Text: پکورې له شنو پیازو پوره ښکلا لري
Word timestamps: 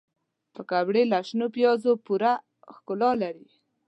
پکورې 0.53 1.03
له 1.11 1.19
شنو 1.27 1.47
پیازو 1.55 1.91
پوره 2.05 2.33
ښکلا 2.75 3.11
لري 3.21 3.49